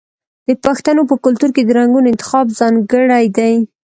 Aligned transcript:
د 0.47 0.49
پښتنو 0.63 1.01
په 1.09 1.15
کلتور 1.23 1.49
کې 1.55 1.61
د 1.65 1.69
رنګونو 1.79 2.07
انتخاب 2.11 2.45
ځانګړی 2.59 3.25
دی. 3.37 3.55